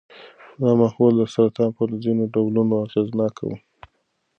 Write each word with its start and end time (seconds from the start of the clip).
دا 0.61 0.69
محلول 0.81 1.13
د 1.17 1.23
سرطان 1.33 1.69
پر 1.77 1.87
ځینو 2.03 2.23
ډولونو 2.33 2.73
اغېزناک 2.85 3.35
و. 3.41 3.49